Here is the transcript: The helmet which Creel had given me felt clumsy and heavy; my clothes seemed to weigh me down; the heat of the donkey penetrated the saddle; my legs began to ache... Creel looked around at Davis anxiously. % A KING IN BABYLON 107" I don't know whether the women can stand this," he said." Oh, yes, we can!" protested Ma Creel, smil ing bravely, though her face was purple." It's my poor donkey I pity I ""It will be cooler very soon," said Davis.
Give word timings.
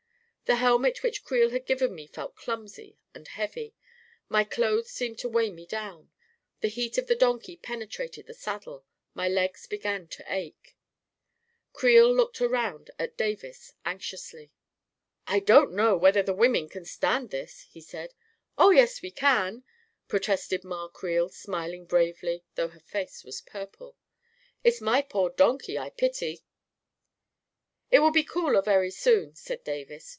The 0.49 0.55
helmet 0.57 1.01
which 1.01 1.23
Creel 1.23 1.51
had 1.51 1.65
given 1.65 1.95
me 1.95 2.07
felt 2.07 2.35
clumsy 2.35 2.97
and 3.15 3.25
heavy; 3.25 3.73
my 4.27 4.43
clothes 4.43 4.89
seemed 4.89 5.17
to 5.19 5.29
weigh 5.29 5.49
me 5.49 5.65
down; 5.65 6.11
the 6.59 6.67
heat 6.67 6.97
of 6.97 7.07
the 7.07 7.15
donkey 7.15 7.55
penetrated 7.55 8.27
the 8.27 8.33
saddle; 8.33 8.83
my 9.13 9.29
legs 9.29 9.65
began 9.65 10.09
to 10.09 10.25
ache... 10.27 10.75
Creel 11.71 12.13
looked 12.13 12.41
around 12.41 12.91
at 12.99 13.15
Davis 13.15 13.71
anxiously. 13.85 14.51
% 14.89 15.27
A 15.27 15.39
KING 15.39 15.39
IN 15.39 15.39
BABYLON 15.39 15.71
107" 15.71 15.79
I 15.85 15.85
don't 15.85 15.93
know 15.93 15.97
whether 15.97 16.21
the 16.21 16.37
women 16.37 16.67
can 16.67 16.83
stand 16.83 17.29
this," 17.29 17.61
he 17.69 17.79
said." 17.79 18.13
Oh, 18.57 18.71
yes, 18.71 19.01
we 19.01 19.09
can!" 19.11 19.63
protested 20.09 20.65
Ma 20.65 20.89
Creel, 20.89 21.29
smil 21.29 21.73
ing 21.73 21.85
bravely, 21.85 22.43
though 22.55 22.67
her 22.67 22.81
face 22.81 23.23
was 23.23 23.39
purple." 23.39 23.95
It's 24.65 24.81
my 24.81 25.01
poor 25.01 25.29
donkey 25.29 25.77
I 25.79 25.91
pity 25.91 26.43
I 26.43 26.43
""It 27.95 27.99
will 27.99 28.11
be 28.11 28.25
cooler 28.25 28.61
very 28.61 28.91
soon," 28.91 29.33
said 29.33 29.63
Davis. 29.63 30.09